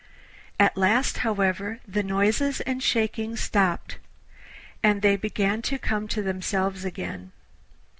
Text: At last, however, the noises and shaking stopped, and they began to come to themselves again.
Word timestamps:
At 0.59 0.75
last, 0.75 1.19
however, 1.19 1.79
the 1.87 2.01
noises 2.01 2.59
and 2.61 2.81
shaking 2.81 3.35
stopped, 3.35 3.99
and 4.81 5.03
they 5.03 5.15
began 5.15 5.61
to 5.69 5.77
come 5.77 6.07
to 6.07 6.23
themselves 6.23 6.83
again. 6.83 7.31